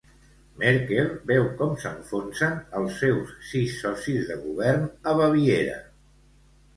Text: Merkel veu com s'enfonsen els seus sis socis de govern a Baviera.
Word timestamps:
Merkel 0.61 1.09
veu 1.31 1.43
com 1.59 1.75
s'enfonsen 1.83 2.55
els 2.79 2.95
seus 3.01 3.33
sis 3.49 3.75
socis 3.83 4.25
de 4.31 4.39
govern 4.47 4.89
a 5.13 5.15
Baviera. 5.21 5.77